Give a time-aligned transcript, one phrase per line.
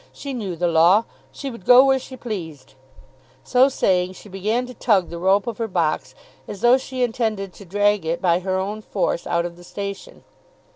[0.11, 1.03] She knew the law.
[1.31, 2.73] She would go where she pleased."
[3.43, 6.15] So saying she began to tug the rope of her box
[6.47, 10.23] as though she intended to drag it by her own force out of the station.